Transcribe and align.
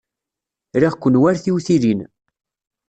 Riɣ-ken 0.81 1.19
war 1.21 1.35
tiwtilin. 1.43 2.01